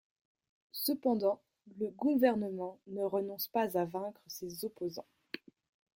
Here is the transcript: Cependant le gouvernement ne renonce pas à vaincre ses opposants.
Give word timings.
Cependant 0.71 1.43
le 1.77 1.91
gouvernement 1.91 2.79
ne 2.87 3.03
renonce 3.03 3.47
pas 3.47 3.77
à 3.77 3.85
vaincre 3.85 4.23
ses 4.25 4.65
opposants. 4.65 5.05